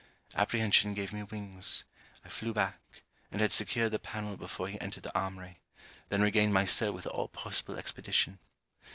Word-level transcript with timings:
Apprehension 0.33 0.95
gave 0.95 1.13
me 1.13 1.21
wings. 1.21 1.85
I 2.25 2.29
flew 2.29 2.53
back; 2.53 3.03
and 3.31 3.39
had 3.39 3.53
secured 3.53 3.91
the 3.91 3.99
pannel 3.99 4.35
before 4.35 4.67
he 4.67 4.81
entered 4.81 5.03
the 5.03 5.13
armoury; 5.15 5.59
then 6.09 6.23
regained 6.23 6.55
my 6.55 6.65
cell 6.65 6.91
with 6.91 7.05
all 7.05 7.27
possible 7.27 7.77
expedition. 7.77 8.39